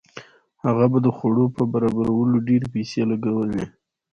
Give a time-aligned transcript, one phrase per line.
[0.65, 3.63] هغه به د خوړو په برابرولو ډېرې پیسې لګولې.